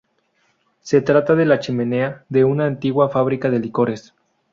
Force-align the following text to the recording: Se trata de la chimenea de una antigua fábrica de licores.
Se 0.79 1.03
trata 1.03 1.35
de 1.35 1.45
la 1.45 1.59
chimenea 1.59 2.25
de 2.27 2.43
una 2.43 2.65
antigua 2.65 3.09
fábrica 3.09 3.51
de 3.51 3.59
licores. 3.59 4.15